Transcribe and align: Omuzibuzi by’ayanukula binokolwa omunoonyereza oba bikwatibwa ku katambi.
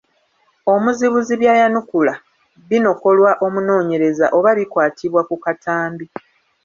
Omuzibuzi 0.73 1.33
by’ayanukula 1.41 2.13
binokolwa 2.69 3.31
omunoonyereza 3.45 4.25
oba 4.37 4.51
bikwatibwa 4.57 5.21
ku 5.29 5.35
katambi. 5.45 6.05